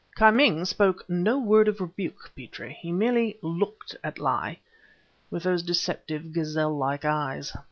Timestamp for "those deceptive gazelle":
5.43-6.75